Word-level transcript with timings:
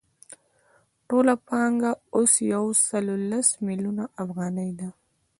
ټوله 1.07 1.33
پانګه 1.47 1.91
اوس 2.15 2.33
یو 2.53 2.65
سل 2.85 3.05
لس 3.29 3.47
میلیونه 3.67 4.03
افغانۍ 4.23 4.71
ده 4.79 4.89